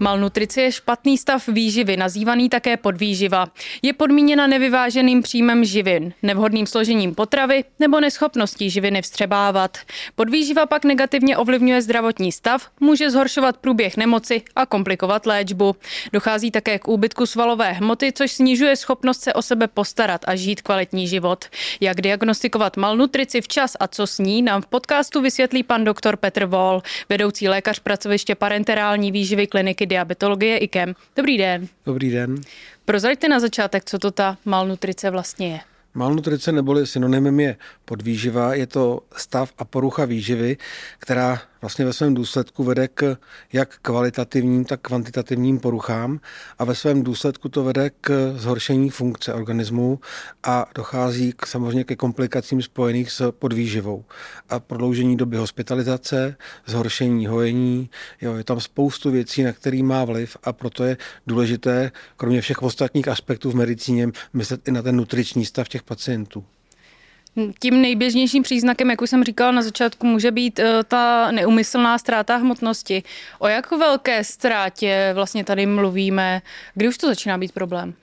[0.00, 3.46] Malnutrice je špatný stav výživy, nazývaný také podvýživa.
[3.82, 9.78] Je podmíněna nevyváženým příjmem živin, nevhodným složením potravy nebo neschopností živiny vstřebávat.
[10.14, 15.76] Podvýživa pak negativně ovlivňuje zdravotní stav, může zhoršovat průběh nemoci a komplikovat léčbu.
[16.12, 20.62] Dochází také k úbytku svalové hmoty, což snižuje schopnost se o sebe postarat a žít
[20.62, 21.44] kvalitní život.
[21.80, 26.44] Jak diagnostikovat malnutrici včas a co s ní, nám v podcastu vysvětlí pan doktor Petr
[26.44, 30.94] Vol, vedoucí lékař pracoviště parenterální výživy kliniky diabetologie IKEM.
[31.16, 31.68] Dobrý den.
[31.86, 32.40] Dobrý den.
[32.84, 35.60] Prozraďte na začátek, co to ta malnutrice vlastně je.
[35.94, 40.56] Malnutrice neboli synonymem je podvýživa, je to stav a porucha výživy,
[40.98, 43.16] která vlastně ve svém důsledku vede k
[43.52, 46.20] jak kvalitativním, tak kvantitativním poruchám
[46.58, 50.00] a ve svém důsledku to vede k zhoršení funkce organismu
[50.42, 54.04] a dochází k, samozřejmě ke komplikacím spojených s podvýživou
[54.48, 57.90] a prodloužení doby hospitalizace, zhoršení hojení,
[58.20, 60.96] jo, je tam spoustu věcí, na který má vliv a proto je
[61.26, 66.44] důležité, kromě všech ostatních aspektů v medicíně, myslet i na ten nutriční stav těch pacientů.
[67.60, 72.36] Tím nejběžnějším příznakem, jak už jsem říkala na začátku, může být eh, ta neumyslná ztráta
[72.36, 73.02] hmotnosti.
[73.38, 76.42] O jak velké ztrátě vlastně tady mluvíme?
[76.74, 77.94] Kdy už to začíná být problém?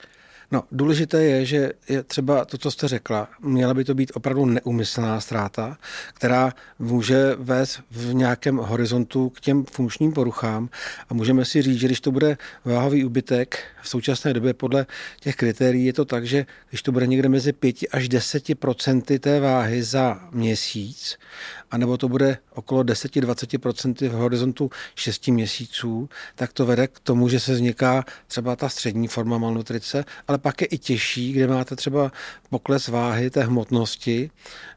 [0.52, 4.46] No, důležité je, že je třeba to, co jste řekla, měla by to být opravdu
[4.46, 5.78] neumyslná ztráta,
[6.14, 10.70] která může vést v nějakém horizontu k těm funkčním poruchám.
[11.10, 14.86] A můžeme si říct, že když to bude váhový úbytek v současné době podle
[15.20, 19.20] těch kritérií je to tak, že když to bude někde mezi 5 až 10 procenty
[19.20, 21.18] té váhy za měsíc,
[21.72, 27.40] anebo to bude okolo 10-20% v horizontu 6 měsíců, tak to vede k tomu, že
[27.40, 32.12] se vzniká třeba ta střední forma malnutrice, ale pak je i těžší, kde máte třeba
[32.50, 34.30] pokles váhy té hmotnosti,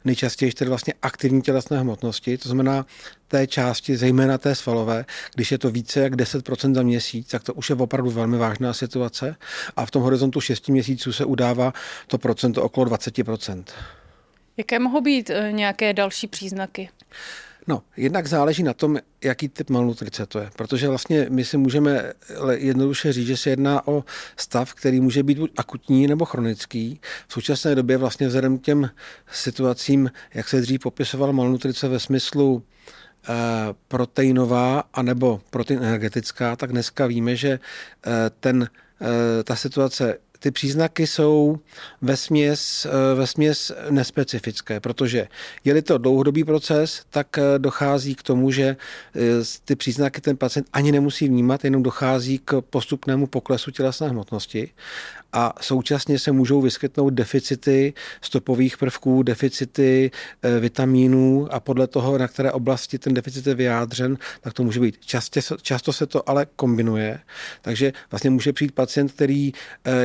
[0.04, 2.86] nejčastěji tedy vlastně aktivní tělesné hmotnosti, to znamená
[3.28, 7.54] té části, zejména té svalové, když je to více jak 10% za měsíc, tak to
[7.54, 9.36] už je opravdu velmi vážná situace
[9.76, 11.72] a v tom horizontu 6 měsíců se udává
[12.06, 13.64] to procento okolo 20%.
[14.56, 16.88] Jaké mohou být eh, nějaké další příznaky?
[17.68, 22.12] No, jednak záleží na tom, jaký typ malnutrice to je, protože vlastně my si můžeme
[22.50, 24.04] jednoduše říct, že se jedná o
[24.36, 27.00] stav, který může být buď akutní nebo chronický.
[27.28, 28.90] V současné době vlastně vzhledem k těm
[29.32, 32.62] situacím, jak se dřív popisovala malnutrice ve smyslu
[33.28, 33.34] eh,
[33.88, 37.50] proteinová anebo protein energetická, tak dneska víme, že
[38.06, 38.68] eh, ten,
[39.44, 41.58] ta situace ty příznaky jsou
[42.02, 45.28] ve směs, eh, ve směs nespecifické, protože
[45.64, 48.76] je-li to dlouhodobý proces, tak eh, dochází k tomu, že
[49.16, 49.20] eh,
[49.64, 54.70] ty příznaky ten pacient ani nemusí vnímat, jenom dochází k postupnému poklesu tělesné hmotnosti
[55.32, 60.10] a současně se můžou vyskytnout deficity stopových prvků, deficity
[60.60, 64.98] vitamínů a podle toho, na které oblasti ten deficit je vyjádřen, tak to může být.
[65.06, 67.20] Častě, často se to ale kombinuje,
[67.62, 69.52] takže vlastně může přijít pacient, který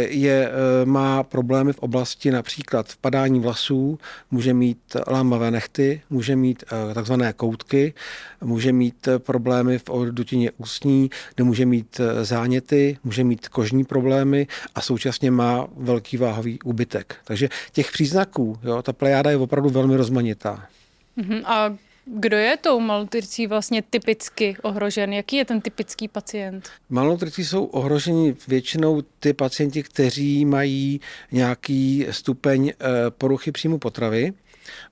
[0.09, 3.99] je, eh, má problémy v oblasti například vpadání vlasů,
[4.31, 7.93] může mít lámavé nechty, může mít eh, takzvané koutky,
[8.41, 14.81] může mít eh, problémy v dutině ústní, nemůže mít záněty, může mít kožní problémy a
[14.81, 17.15] současně má velký váhový úbytek.
[17.23, 20.67] Takže těch příznaků, jo, ta plejáda je opravdu velmi rozmanitá.
[21.15, 21.75] Mhm, a
[22.05, 25.13] kdo je tou malnutricí vlastně typicky ohrožen?
[25.13, 26.69] Jaký je ten typický pacient?
[26.89, 31.01] Malnutricí jsou ohroženi většinou ty pacienti, kteří mají
[31.31, 34.33] nějaký stupeň eh, poruchy příjmu potravy,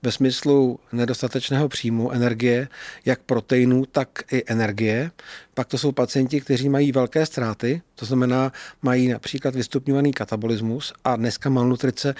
[0.02, 2.68] ve smyslu nedostatečného příjmu energie,
[3.04, 5.10] jak proteinů, tak i energie.
[5.54, 8.52] Pak to jsou pacienti, kteří mají velké ztráty, to znamená,
[8.82, 12.14] mají například vystupňovaný katabolismus a dneska malnutrice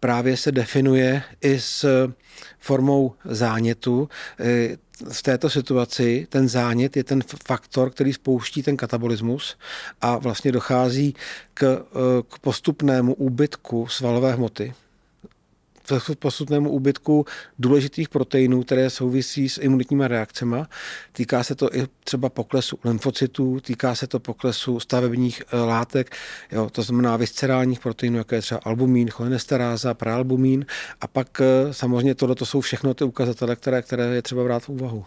[0.00, 2.08] právě se definuje i s
[2.58, 4.08] formou zánětu.
[4.40, 4.76] E,
[5.12, 9.56] v této situaci ten zánět je ten faktor, který spouští ten katabolismus
[10.00, 11.14] a vlastně dochází
[11.54, 11.78] k, e,
[12.22, 14.74] k postupnému úbytku svalové hmoty
[16.18, 17.26] postupnému úbytku
[17.58, 20.56] důležitých proteinů, které souvisí s imunitními reakcemi.
[21.12, 26.16] Týká se to i třeba poklesu lymfocytů, týká se to poklesu stavebních eh, látek,
[26.52, 30.66] jo, to znamená viscerálních proteinů, jako je třeba albumín, cholinesteráza, praalbumín
[31.00, 34.62] a pak eh, samozřejmě tohle to jsou všechno ty ukazatele, které, které je třeba brát
[34.62, 35.04] v úvahu.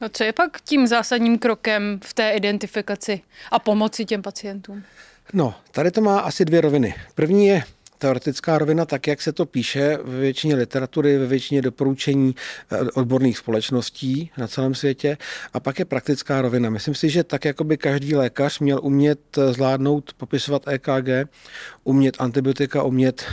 [0.00, 4.82] A co je pak tím zásadním krokem v té identifikaci a pomoci těm pacientům?
[5.32, 6.94] No, tady to má asi dvě roviny.
[7.14, 7.62] První je
[8.00, 13.38] teoretická rovina, tak jak se to píše ve většině literatury, ve většině doporučení eh, odborných
[13.38, 15.16] společností na celém světě.
[15.52, 16.70] A pak je praktická rovina.
[16.70, 21.28] Myslím si, že tak jako by každý lékař měl umět eh, zvládnout, popisovat EKG,
[21.84, 23.24] umět antibiotika, umět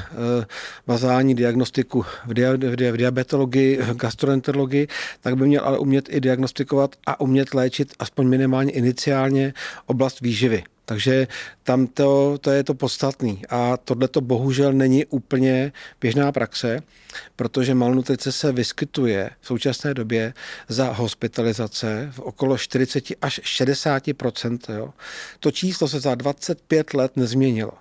[0.87, 4.87] bazální diagnostiku v, dia, v, dia, v diabetologii, v gastroenterologii,
[5.21, 9.53] tak by měl ale umět i diagnostikovat a umět léčit aspoň minimálně iniciálně
[9.85, 10.63] oblast výživy.
[10.89, 11.27] Takže
[11.63, 13.41] tam to, to je to podstatný.
[13.49, 16.79] A tohle to bohužel není úplně běžná praxe,
[17.35, 20.33] protože malnutrice se vyskytuje v současné době
[20.67, 24.03] za hospitalizace v okolo 40 až 60
[24.69, 24.93] jo.
[25.39, 27.71] To číslo se za 25 let nezměnilo.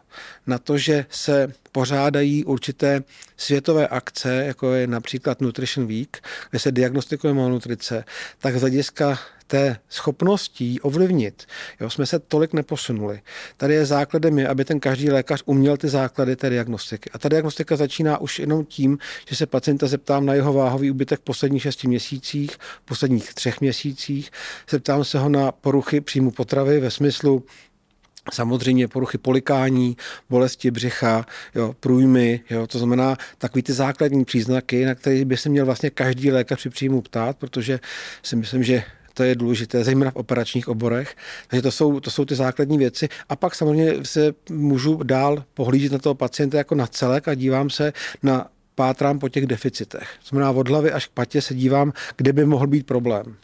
[0.47, 3.03] Na to, že se pořádají určité
[3.37, 8.05] světové akce, jako je například Nutrition Week, kde se diagnostikuje malnutrice,
[8.39, 11.47] tak z hlediska té schopností ovlivnit,
[11.81, 13.21] jo, jsme se tolik neposunuli.
[13.57, 17.11] Tady je základem je, aby ten každý lékař uměl ty základy té diagnostiky.
[17.11, 18.99] A ta diagnostika začíná už jenom tím,
[19.29, 22.51] že se pacienta zeptám na jeho váhový úbytek v posledních šesti měsících,
[22.83, 24.31] v posledních třech měsících,
[24.71, 27.45] zeptám se ho na poruchy příjmu potravy ve smyslu
[28.33, 29.97] Samozřejmě poruchy polikání,
[30.31, 35.49] bolesti břicha, jo, průjmy, jo, to znamená takový ty základní příznaky, na které by se
[35.49, 37.81] měl vlastně každý lékař při příjmu ptát, protože
[38.23, 38.83] si myslím, že
[39.17, 41.17] to je důležité, zejména v operačních oborech.
[41.49, 43.09] Takže to jsou, to jsou ty základní věci.
[43.29, 47.71] A pak samozřejmě se můžu dál pohlížet na toho pacienta jako na celek a dívám
[47.71, 47.93] se
[48.23, 50.09] na pátrám po těch deficitech.
[50.29, 53.37] Znamená, od hlavy až k patě se dívám, kde by mohl být problém.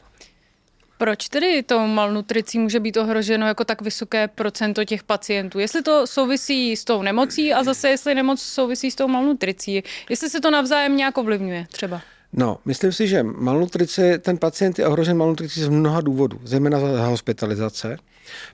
[0.97, 5.59] Proč tedy to malnutricí může být ohroženo jako tak vysoké procento těch pacientů?
[5.59, 10.29] Jestli to souvisí s tou nemocí a zase jestli nemoc souvisí s tou malnutricí, jestli
[10.29, 12.01] se to navzájem nějak ovlivňuje třeba?
[12.33, 17.05] No, myslím si, že malnutrice, ten pacient je ohrožen malnutricí z mnoha důvodů, zejména za
[17.07, 17.97] hospitalizace.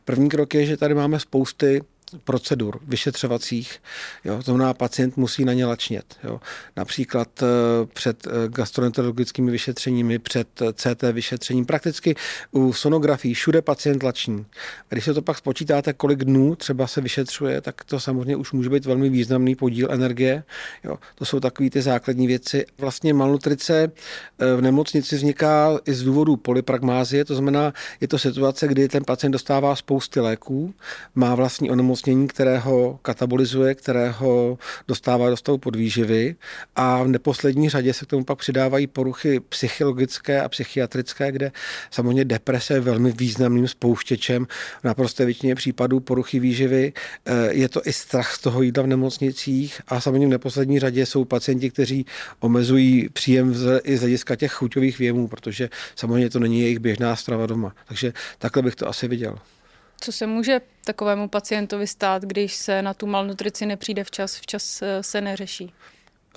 [0.06, 1.82] První krok je, že tady máme spousty
[2.24, 3.80] procedur vyšetřovacích.
[4.26, 6.18] Jo, to znamená, pacient musí na ně lačnět.
[6.24, 6.40] Jo.
[6.78, 7.46] Například eh,
[7.94, 12.16] před eh, gastroenterologickými vyšetřeními, před eh, CT vyšetřením, prakticky
[12.52, 14.46] u sonografii všude pacient lační.
[14.82, 18.52] A když se to pak spočítáte, kolik dnů třeba se vyšetřuje, tak to samozřejmě už
[18.52, 20.44] může být velmi významný podíl energie.
[20.84, 20.98] Jo.
[21.16, 22.66] To jsou takové ty základní věci.
[22.78, 23.92] Vlastně malnutrice
[24.56, 29.32] v nemocnici vzniká i z důvodu polypragmázie, to znamená, je to situace, kdy ten pacient
[29.32, 30.74] dostává spousty léků,
[31.16, 34.58] má vlastní onemocnění, onemocnění, které ho katabolizuje, které ho
[34.88, 36.36] dostává do stavu podvýživy
[36.76, 41.52] a v neposlední řadě se k tomu pak přidávají poruchy psychologické a psychiatrické, kde
[41.92, 44.46] samozřejmě deprese je velmi významným spouštěčem
[44.82, 46.94] v naprosté většině případů poruchy výživy.
[47.26, 51.06] Eh, je to i strach z toho jídla v nemocnicích a samozřejmě v neposlední řadě
[51.06, 52.06] jsou pacienti, kteří
[52.40, 53.54] omezují příjem
[53.84, 57.76] i z hlediska těch chuťových věmů, protože samozřejmě to není jejich běžná strava doma.
[57.88, 59.36] Takže takhle bych to asi viděl.
[60.00, 65.04] Co se může takovému pacientovi stát, když se na tu malnutrici nepřijde včas, včas eh,
[65.04, 65.74] se neřeší?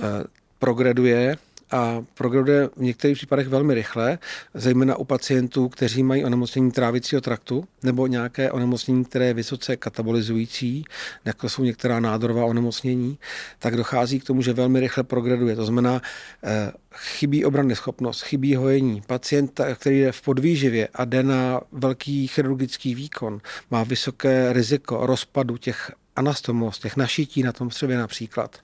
[0.00, 0.24] Eh,
[0.58, 1.36] progreduje
[1.72, 4.18] a progreduje v některých případech velmi rychle,
[4.54, 10.84] zejména u pacientů, kteří mají onemocnění trávicího traktu nebo nějaké onemocnění, které je vysoce katabolizující,
[11.24, 13.18] jako jsou některá nádorová onemocnění,
[13.58, 15.56] tak dochází k tomu, že velmi rychle progreduje.
[15.56, 16.02] To znamená,
[16.44, 19.02] eh, chybí obranný schopnost, chybí hojení.
[19.06, 23.40] Pacient, který je v podvýživě a jde na velký chirurgický výkon,
[23.70, 28.58] má vysoké riziko rozpadu těch anastomos, těch našití na tom střevě například.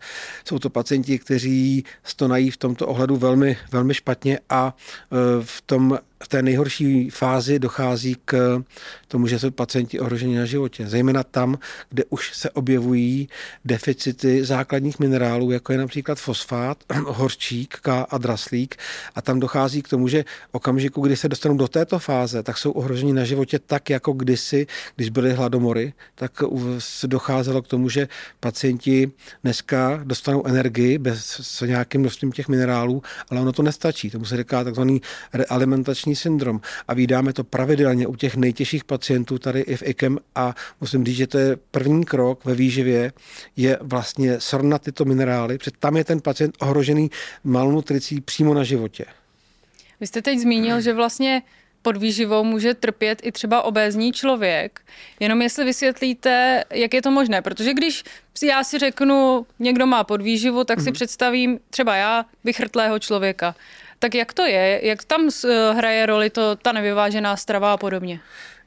[0.44, 5.98] Jsou to pacienti, kteří stonají v tomto ohledu velmi, velmi špatně a e, v tom
[6.22, 8.62] v té nejhorší fázi dochází k
[9.08, 10.86] tomu, že jsou pacienti ohroženi na životě.
[10.86, 11.58] Zejména tam,
[11.90, 13.28] kde už se objevují
[13.64, 18.76] deficity základních minerálů, jako je například fosfát, horčík a draslík.
[19.14, 22.70] A tam dochází k tomu, že okamžiku, kdy se dostanou do této fáze, tak jsou
[22.70, 26.32] ohroženi na životě tak, jako kdysi, když byly hladomory, tak
[27.06, 28.08] docházelo k tomu, že
[28.40, 29.10] pacienti
[29.42, 34.10] dneska dostanou energii bez s nějakým množstvím těch minerálů, ale ono to nestačí.
[34.10, 39.38] Tomu se říká takzvaný realimentační vánoční syndrom a vydáme to pravidelně u těch nejtěžších pacientů
[39.38, 43.12] tady i v IKEM a musím říct, že to je první krok ve výživě,
[43.56, 47.10] je vlastně srovnat tyto minerály, protože tam je ten pacient ohrožený
[47.44, 49.04] malnutricí přímo na životě.
[50.00, 51.42] Vy jste teď zmínil, že vlastně
[51.82, 54.80] pod výživou může trpět i třeba obézní člověk.
[55.20, 57.42] Jenom jestli vysvětlíte, jak je to možné.
[57.42, 58.04] Protože když
[58.42, 60.92] já si řeknu, někdo má podvýživu, tak si mm-hmm.
[60.92, 63.54] představím třeba já vychrtlého člověka.
[63.98, 64.80] Tak jak to je?
[64.82, 68.20] Jak tam eh, hraje roli to, ta nevyvážená strava a podobně?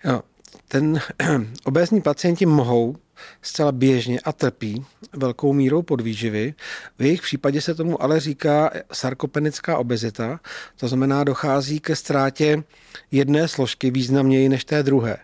[0.04, 0.22] Jo,
[0.68, 1.00] ten
[1.64, 2.96] obézní pacienti mohou
[3.42, 6.54] zcela běžně a trpí velkou mírou podvýživy.
[7.00, 10.40] V jejich případě se tomu ale říká sarkopenická obezita,
[10.78, 12.64] to znamená, dochází ke ztrátě
[13.12, 15.18] jedné složky významněji než té druhé.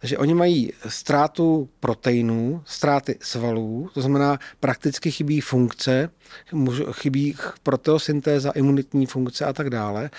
[0.00, 6.10] Takže oni mají ztrátu proteinů, ztráty svalů, to znamená, prakticky chybí funkce,
[6.92, 10.10] chybí proteosyntéza, imunitní funkce a tak dále.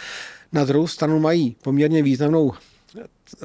[0.51, 2.53] Na druhou stranu mají poměrně významnou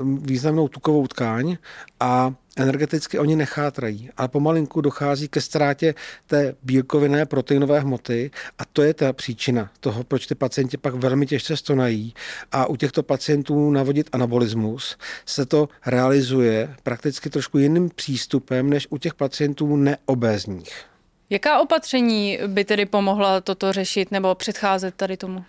[0.02, 1.56] významnou tukovou tkáň
[2.00, 5.94] a energeticky oni nechátrají, ale pomalinku dochází ke ztrátě
[6.26, 11.26] té bílkovinné proteinové hmoty a to je ta příčina toho, proč ty pacienti pak velmi
[11.26, 12.14] těžce stonají
[12.52, 18.98] a u těchto pacientů navodit anabolismus se to realizuje prakticky trošku jiným přístupem než u
[18.98, 20.84] těch pacientů neobézních.
[21.30, 25.44] Jaká opatření by tedy pomohla toto řešit nebo předcházet tady tomu?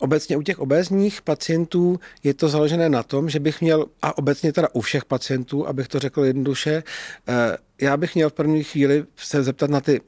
[0.00, 4.52] Obecně u těch obézních pacientů je to založené na tom, že bych měl, a obecně
[4.52, 6.82] teda u všech pacientů, abych to řekl jednoduše,
[7.28, 10.00] eh, já bych měl v první chvíli se zeptat na ty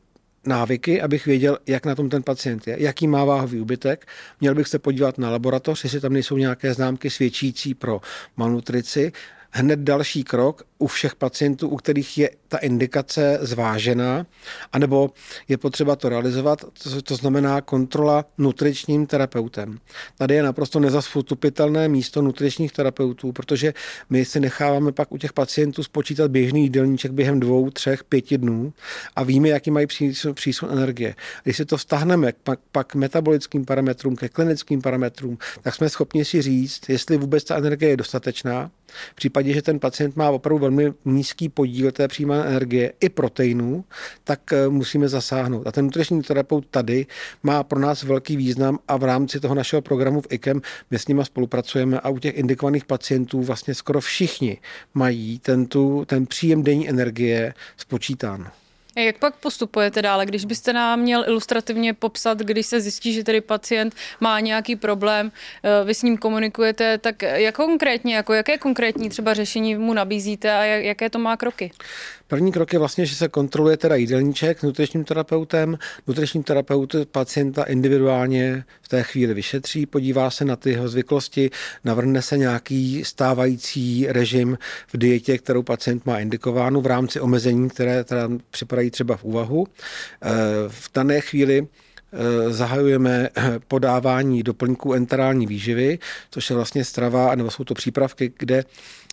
[0.46, 4.06] návyky, abych věděl, jak na tom ten pacient je, jaký má váhový úbytek.
[4.40, 8.00] Měl bych se podívat na laboratoř, jestli tam nejsou nějaké známky svědčící pro
[8.37, 9.12] malnutrici
[9.50, 14.26] hned další krok u všech pacientů, u kterých je ta indikace zvážená,
[14.72, 15.10] anebo
[15.48, 16.64] je potřeba to realizovat,
[17.04, 19.78] to, znamená kontrola nutričním terapeutem.
[20.18, 23.74] Tady je naprosto nezastupitelné místo nutričních terapeutů, protože
[24.10, 28.72] my si necháváme pak u těch pacientů spočítat běžný jídelníček během dvou, třech, pěti dnů
[29.16, 29.86] a víme, jaký mají
[30.34, 31.14] přísun, energie.
[31.42, 36.24] Když si to vztahneme pak, pak k metabolickým parametrům, ke klinickým parametrům, tak jsme schopni
[36.24, 38.70] si říct, jestli vůbec ta energie je dostatečná,
[39.12, 40.72] v případě, že ten pacient má opravdu velmi
[41.05, 43.85] nízký podíl té přijímané energie i proteinů,
[44.25, 45.67] tak eh, musíme zasáhnout.
[45.67, 47.07] A ten nutriční terapeut tady
[47.43, 50.61] má pro nás velký význam a v rámci toho našeho programu v IKEM
[50.91, 54.59] my s nimi spolupracujeme a u těch indikovaných pacientů vlastně skoro všichni
[54.95, 58.50] mají ten, tu, ten příjem denní energie spočítán.
[58.96, 63.40] Jak pak postupujete dále, když byste nám měl ilustrativně popsat, když se zjistí, že tedy
[63.40, 65.32] pacient má nějaký problém,
[65.62, 70.52] eh, vy s ním komunikujete, tak jak konkrétně, jako jaké konkrétní třeba řešení mu nabízíte
[70.52, 71.70] a jaké to má kroky?
[72.32, 75.78] První krok je vlastně, že se kontroluje teda jídelníček nutričním terapeutem.
[76.06, 81.50] Nutriční terapeut pacienta individuálně v té chvíli vyšetří, podívá se na ty jeho zvyklosti,
[81.84, 84.58] navrhne se nějaký stávající režim
[84.92, 89.66] v dietě, kterou pacient má indikovánu v rámci omezení, které teda připadají třeba v úvahu.
[90.22, 90.28] Eh,
[90.68, 91.66] v dané chvíli
[92.49, 93.28] zahajujeme
[93.69, 95.99] podávání doplňků enterální výživy,
[96.31, 98.64] což je vlastně strava, nebo jsou to přípravky, kde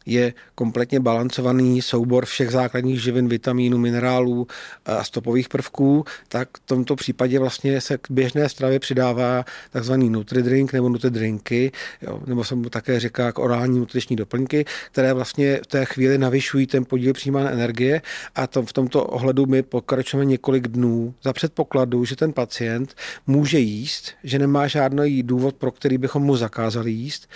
[0.06, 4.48] je kompletně balancovaný soubor všech základních živin, vitamínů, minerálů
[4.86, 10.74] a stopových prvků, tak v tomto případě vlastně se k běžné stravě přidává takzvaný nutridrink
[10.74, 15.68] nebo nutridrinky, jo, nebo se mu také říká jako orální nutriční doplňky, které vlastně v
[15.68, 18.01] té chvíli navyšují ten podíl přijímané energie
[18.36, 22.88] a to, v tomto ohledu my pokračujeme několik dnů za předpokladu, že ten pacient
[23.27, 27.27] může jíst, že nemá žádný důvod, pro který bychom mu zakázali jíst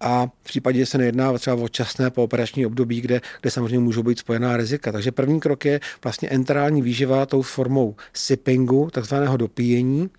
[0.00, 4.02] a v případě, že se nejedná třeba o časné pooperační období, kde, kde samozřejmě můžou
[4.02, 4.92] být spojená rizika.
[4.92, 10.10] Takže první krok je vlastně enterální výživa tou formou sippingu, takzvaného dopíjení.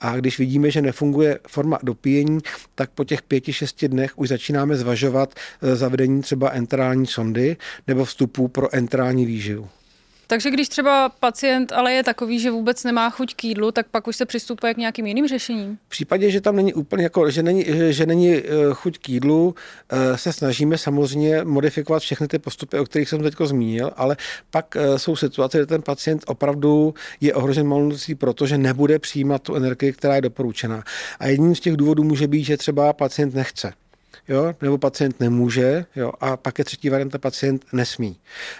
[0.00, 2.38] A když vidíme, že nefunguje forma dopíjení,
[2.74, 8.04] tak po těch pěti, šesti dnech už začínáme zvažovat eh, zavedení třeba enterální sondy nebo
[8.04, 9.68] vstupu pro enterální výživu.
[10.26, 14.08] Takže když třeba pacient ale je takový, že vůbec nemá chuť k jídlu, tak pak
[14.08, 15.78] už se přistupuje k nějakým jiným řešením?
[15.86, 19.54] V případě, že tam není úplně jako, že není, že není eh, chuť k jídlu,
[19.90, 24.16] eh, se snažíme samozřejmě modifikovat všechny ty postupy, o kterých jsem teď zmínil, ale
[24.50, 29.54] pak eh, jsou situace, kde ten pacient opravdu je ohrožen malnutricí, protože nebude přijímat tu
[29.54, 30.84] energii, která je doporučená.
[31.18, 33.72] A jedním z těch důvodů může být, že třeba pacient nechce
[34.28, 38.16] jo, nebo pacient nemůže, jo, a pak je třetí varianta, pacient nesmí.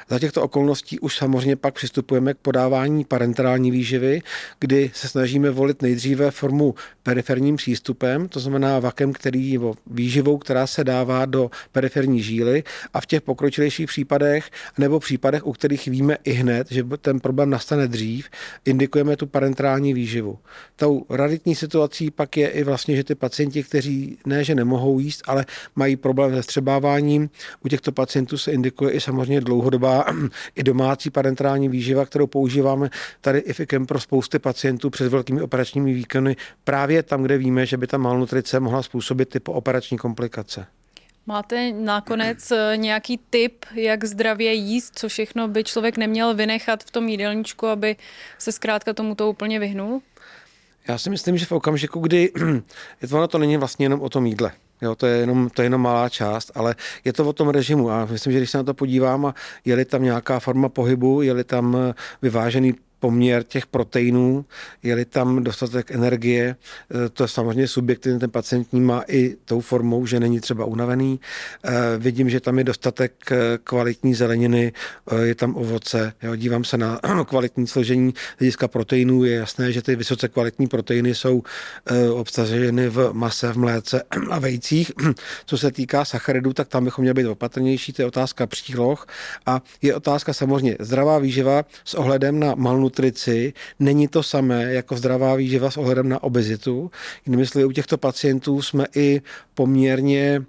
[0.09, 4.23] Za těchto okolností už samozřejmě pak přistupujeme k podávání parenterální výživy,
[4.61, 10.67] kdy se snažíme volit nejdříve formu periferním přístupem, to znamená vakem, který, nebo výživou, která
[10.67, 16.17] se dává do periferní žíly a v těch pokročilejších případech nebo případech, u kterých víme
[16.25, 18.29] i hned, že ten problém nastane dřív,
[18.65, 20.39] indikujeme tu parenterální výživu.
[20.77, 25.23] Tou raditní situací pak je i vlastně, že ty pacienti, kteří ne, že nemohou jíst,
[25.27, 25.44] ale
[25.77, 27.31] mají problém se střebáváním.
[27.65, 30.05] U těchto pacientů se indikuje i samozřejmě dlouhodobá
[30.55, 35.95] i domácí parenterální výživa, kterou používáme tady i FIKem pro spousty pacientů před velkými operačními
[35.95, 40.67] výkony, právě tam, kde víme, že by ta malnutrice mohla způsobit ty pooperační komplikace.
[41.27, 46.91] Máte nakonec eh, nějaký tip, jak zdravě jíst, co všechno by člověk neměl vynechat v
[46.91, 47.97] tom jídelníčku, aby
[48.39, 50.03] se zkrátka tomuto úplně vyhnul?
[50.89, 52.33] Já si myslím, že v okamžiku, kdy
[53.13, 54.53] ono to není vlastně jenom o tom jídle.
[54.83, 57.91] Jo, to, je jenom, to je jenom malá část, ale je to o tom režimu
[57.91, 61.45] a myslím, že když se na to podívám a je-li tam nějaká forma pohybu, je-li
[61.45, 61.77] tam
[62.23, 62.75] vyvážený
[63.05, 64.45] poměr těch proteinů,
[64.83, 70.07] je-li tam dostatek energie, eh, to je samozřejmě subjektivně ten pacient má i tou formou,
[70.07, 71.21] že není třeba unavený.
[71.21, 74.73] Eh, vidím, že tam je dostatek eh, kvalitní zeleniny,
[75.23, 79.97] je tam ovoce, jo, dívám se na kvalitní složení hlediska proteinů, je jasné, že ty
[79.97, 81.43] vysoce kvalitní proteiny jsou
[82.15, 84.93] obsaženy v mase, v mléce a vejcích.
[85.47, 89.07] Co se týká sacharidů, tak tam bychom měli být opatrnější, to je otázka příloh
[89.47, 94.97] a je otázka samozřejmě zdravá výživa s ohledem na malnutrici nutrici není to samé jako
[94.97, 96.91] zdravá výživa s ohledem na obezitu.
[97.27, 99.23] Jinými slovy, u těchto pacientů jsme i
[99.55, 100.43] poměrně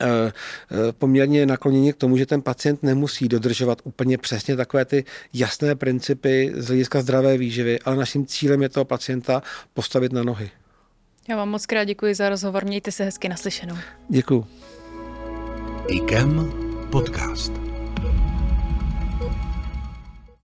[0.00, 5.04] eh, eh, poměrně nakloněni k tomu, že ten pacient nemusí dodržovat úplně přesně takové ty
[5.34, 9.42] jasné principy z hlediska zdravé výživy, ale naším cílem je toho pacienta
[9.74, 10.50] postavit na nohy.
[11.28, 13.76] Já vám moc krát děkuji za rozhovor, mějte se hezky naslyšenou.
[14.08, 14.46] Děkuji.
[15.88, 16.52] IKEM
[16.90, 17.73] podcast.